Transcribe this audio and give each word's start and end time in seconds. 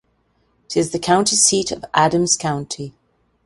It 0.65 0.77
is 0.77 0.89
the 0.89 0.97
county 0.97 1.35
seat 1.35 1.71
of 1.71 1.85
Adams 1.93 2.35
County. 2.35 2.95